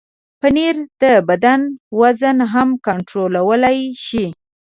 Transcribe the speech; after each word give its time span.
پنېر 0.41 0.75
د 1.01 1.03
بدن 1.29 1.61
وزن 1.99 2.37
هم 2.53 2.69
کنټرولولی 2.87 3.79
شي. 4.05 4.25